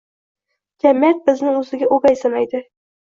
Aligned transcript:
Jamiyat 0.85 1.21
bizni 1.29 1.53
o‘ziga 1.59 1.91
o‘gay 1.99 2.19
sanaydi 2.23 2.63